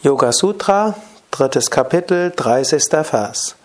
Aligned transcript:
Yoga 0.00 0.30
Sutra, 0.30 0.94
drittes 1.32 1.72
Kapitel, 1.72 2.30
30. 2.30 2.84
Vers. 3.02 3.56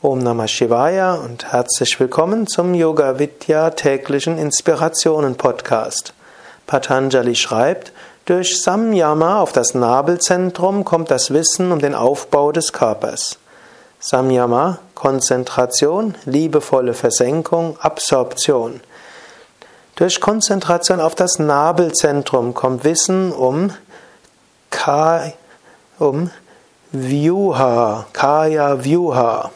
Om 0.00 0.18
Namah 0.18 0.48
Shivaya 0.48 1.16
und 1.16 1.52
herzlich 1.52 2.00
willkommen 2.00 2.46
zum 2.46 2.72
Yoga 2.72 3.18
Vidya 3.18 3.68
täglichen 3.68 4.38
Inspirationen 4.38 5.36
Podcast. 5.36 6.14
Patanjali 6.66 7.34
schreibt, 7.34 7.92
durch 8.24 8.62
Samyama 8.62 9.42
auf 9.42 9.52
das 9.52 9.74
Nabelzentrum 9.74 10.86
kommt 10.86 11.10
das 11.10 11.34
Wissen 11.34 11.70
um 11.70 11.80
den 11.80 11.94
Aufbau 11.94 12.50
des 12.50 12.72
Körpers. 12.72 13.36
Samyama, 14.00 14.78
Konzentration, 14.94 16.14
liebevolle 16.24 16.94
Versenkung, 16.94 17.76
Absorption. 17.78 18.80
Durch 19.96 20.18
Konzentration 20.22 21.00
auf 21.00 21.14
das 21.14 21.38
Nabelzentrum 21.38 22.54
kommt 22.54 22.84
Wissen 22.84 23.32
um 23.32 23.70
Kai 24.70 25.34
um 25.98 26.30
Vyuha, 26.92 28.06
Kaya 28.12 28.76
Vyuha 28.76 29.50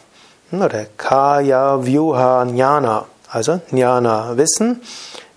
oder 0.51 0.85
Kaya 0.97 1.77
Vyuha 1.77 2.45
Jnana. 2.45 3.05
Also 3.31 3.61
Jnana 3.71 4.35
Wissen, 4.35 4.81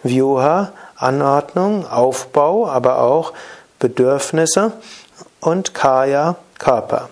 Vyuha 0.03 0.73
Anordnung, 0.97 1.87
Aufbau, 1.87 2.69
aber 2.69 2.99
auch 2.99 3.33
Bedürfnisse 3.79 4.73
und 5.41 5.75
Kaya 5.75 6.37
Körper. 6.59 7.09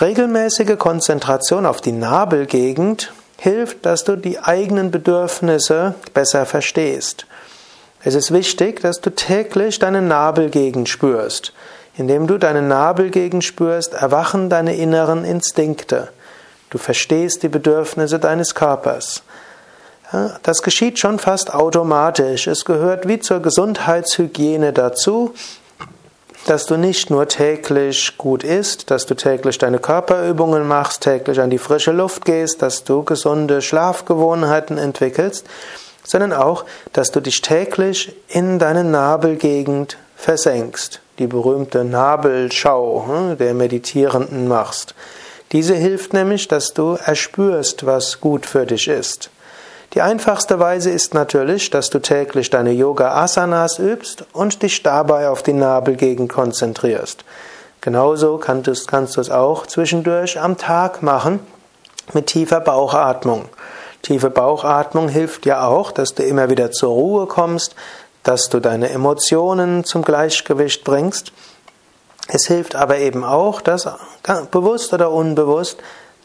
Regelmäßige 0.00 0.76
Konzentration 0.76 1.64
auf 1.64 1.80
die 1.80 1.92
Nabelgegend 1.92 3.12
hilft, 3.38 3.86
dass 3.86 4.04
du 4.04 4.16
die 4.16 4.38
eigenen 4.40 4.90
Bedürfnisse 4.90 5.94
besser 6.12 6.44
verstehst. 6.44 7.26
Es 8.02 8.14
ist 8.14 8.32
wichtig, 8.32 8.80
dass 8.80 9.00
du 9.00 9.10
täglich 9.10 9.78
deine 9.78 10.02
Nabelgegend 10.02 10.88
spürst. 10.88 11.52
Indem 11.96 12.26
du 12.26 12.36
deine 12.38 12.62
Nabelgegend 12.62 13.42
spürst, 13.42 13.94
erwachen 13.94 14.50
deine 14.50 14.76
inneren 14.76 15.24
Instinkte. 15.24 16.08
Du 16.68 16.78
verstehst 16.78 17.42
die 17.42 17.48
Bedürfnisse 17.48 18.18
deines 18.18 18.54
Körpers. 18.54 19.22
Das 20.42 20.62
geschieht 20.62 20.98
schon 20.98 21.18
fast 21.18 21.52
automatisch. 21.54 22.46
Es 22.46 22.64
gehört 22.64 23.08
wie 23.08 23.18
zur 23.18 23.40
Gesundheitshygiene 23.40 24.72
dazu, 24.72 25.34
dass 26.46 26.66
du 26.66 26.76
nicht 26.76 27.10
nur 27.10 27.26
täglich 27.26 28.16
gut 28.18 28.44
isst, 28.44 28.90
dass 28.90 29.06
du 29.06 29.14
täglich 29.14 29.58
deine 29.58 29.78
Körperübungen 29.78 30.68
machst, 30.68 31.00
täglich 31.00 31.40
an 31.40 31.50
die 31.50 31.58
frische 31.58 31.92
Luft 31.92 32.24
gehst, 32.24 32.62
dass 32.62 32.84
du 32.84 33.02
gesunde 33.02 33.62
Schlafgewohnheiten 33.62 34.78
entwickelst, 34.78 35.46
sondern 36.04 36.32
auch, 36.32 36.64
dass 36.92 37.10
du 37.10 37.20
dich 37.20 37.40
täglich 37.40 38.14
in 38.28 38.60
deine 38.60 38.84
Nabelgegend 38.84 39.96
versenkst 40.14 41.00
die 41.18 41.26
berühmte 41.26 41.84
Nabelschau 41.84 43.06
hm, 43.06 43.38
der 43.38 43.54
Meditierenden 43.54 44.48
machst. 44.48 44.94
Diese 45.52 45.74
hilft 45.74 46.12
nämlich, 46.12 46.48
dass 46.48 46.74
du 46.74 46.98
erspürst, 47.04 47.86
was 47.86 48.20
gut 48.20 48.46
für 48.46 48.66
dich 48.66 48.88
ist. 48.88 49.30
Die 49.94 50.02
einfachste 50.02 50.58
Weise 50.58 50.90
ist 50.90 51.14
natürlich, 51.14 51.70
dass 51.70 51.88
du 51.90 52.00
täglich 52.00 52.50
deine 52.50 52.72
Yoga-Asanas 52.72 53.78
übst 53.78 54.24
und 54.32 54.62
dich 54.62 54.82
dabei 54.82 55.28
auf 55.28 55.42
die 55.42 55.52
Nabelgegend 55.52 56.30
konzentrierst. 56.30 57.24
Genauso 57.80 58.38
kannst 58.38 59.16
du 59.16 59.20
es 59.20 59.30
auch 59.30 59.66
zwischendurch 59.66 60.40
am 60.40 60.58
Tag 60.58 61.02
machen 61.02 61.40
mit 62.12 62.26
tiefer 62.26 62.60
Bauchatmung. 62.60 63.48
Tiefe 64.02 64.30
Bauchatmung 64.30 65.08
hilft 65.08 65.46
ja 65.46 65.66
auch, 65.66 65.90
dass 65.90 66.14
du 66.14 66.22
immer 66.22 66.48
wieder 66.50 66.70
zur 66.70 66.90
Ruhe 66.90 67.26
kommst, 67.26 67.74
dass 68.26 68.48
du 68.48 68.58
deine 68.58 68.90
Emotionen 68.90 69.84
zum 69.84 70.02
Gleichgewicht 70.02 70.82
bringst. 70.82 71.32
Es 72.26 72.46
hilft 72.46 72.74
aber 72.74 72.98
eben 72.98 73.22
auch, 73.22 73.60
dass 73.60 73.88
bewusst 74.50 74.92
oder 74.92 75.12
unbewusst 75.12 75.78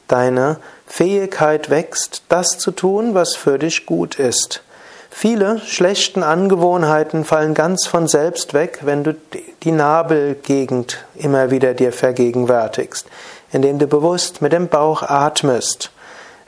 deine 0.07 0.57
Fähigkeit 0.87 1.69
wächst, 1.69 2.23
das 2.27 2.57
zu 2.57 2.71
tun, 2.71 3.13
was 3.13 3.35
für 3.35 3.59
dich 3.59 3.85
gut 3.85 4.15
ist. 4.15 4.63
Viele 5.11 5.59
schlechten 5.59 6.23
Angewohnheiten 6.23 7.23
fallen 7.23 7.53
ganz 7.53 7.85
von 7.85 8.07
selbst 8.07 8.55
weg, 8.55 8.79
wenn 8.81 9.03
du 9.03 9.15
die 9.61 9.71
Nabelgegend 9.71 11.05
immer 11.13 11.51
wieder 11.51 11.75
dir 11.75 11.93
vergegenwärtigst, 11.93 13.05
indem 13.51 13.77
du 13.77 13.85
bewusst 13.85 14.41
mit 14.41 14.53
dem 14.53 14.69
Bauch 14.69 15.03
atmest. 15.03 15.91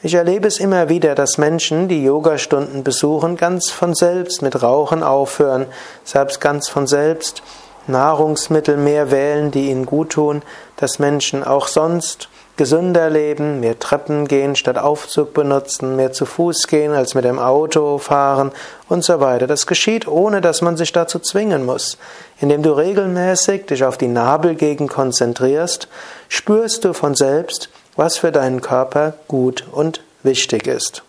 Ich 0.05 0.15
erlebe 0.15 0.49
es 0.49 0.59
immer 0.59 0.89
wieder, 0.89 1.15
dass 1.15 1.37
Menschen, 1.37 1.87
die 1.87 2.03
Yogastunden 2.03 2.83
besuchen, 2.83 3.37
ganz 3.37 3.71
von 3.71 3.95
selbst 3.95 4.41
mit 4.41 4.61
Rauchen 4.61 5.01
aufhören, 5.01 5.65
selbst 6.03 6.41
ganz 6.41 6.67
von 6.67 6.87
selbst 6.87 7.41
Nahrungsmittel 7.87 8.75
mehr 8.75 9.11
wählen, 9.11 9.49
die 9.49 9.69
ihnen 9.69 9.85
gut 9.85 10.09
tun, 10.09 10.41
dass 10.75 10.99
Menschen 10.99 11.41
auch 11.41 11.67
sonst 11.67 12.27
gesünder 12.57 13.09
leben, 13.09 13.61
mehr 13.61 13.79
Treppen 13.79 14.27
gehen 14.27 14.57
statt 14.57 14.77
Aufzug 14.77 15.33
benutzen, 15.33 15.95
mehr 15.95 16.11
zu 16.11 16.25
Fuß 16.25 16.67
gehen 16.67 16.91
als 16.91 17.15
mit 17.15 17.23
dem 17.23 17.39
Auto 17.39 17.97
fahren 17.97 18.51
und 18.89 19.05
so 19.05 19.21
weiter. 19.21 19.47
Das 19.47 19.67
geschieht, 19.67 20.05
ohne 20.05 20.41
dass 20.41 20.61
man 20.61 20.75
sich 20.75 20.91
dazu 20.91 21.17
zwingen 21.19 21.65
muss. 21.65 21.97
Indem 22.41 22.61
du 22.61 22.73
regelmäßig 22.73 23.67
dich 23.67 23.85
auf 23.85 23.97
die 23.97 24.09
Nabelgegend 24.09 24.89
konzentrierst, 24.89 25.87
spürst 26.27 26.83
du 26.83 26.91
von 26.91 27.15
selbst, 27.15 27.69
was 27.95 28.17
für 28.17 28.31
deinen 28.31 28.61
Körper 28.61 29.13
gut 29.27 29.65
und 29.71 30.01
wichtig 30.23 30.67
ist. 30.67 31.03